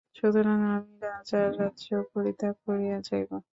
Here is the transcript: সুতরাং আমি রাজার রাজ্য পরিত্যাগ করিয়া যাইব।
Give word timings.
সুতরাং 0.15 0.59
আমি 0.71 0.93
রাজার 1.05 1.49
রাজ্য 1.59 1.87
পরিত্যাগ 2.13 2.55
করিয়া 2.65 2.97
যাইব। 3.07 3.31